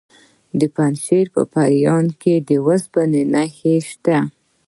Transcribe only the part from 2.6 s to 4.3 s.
اوسپنې نښې شته.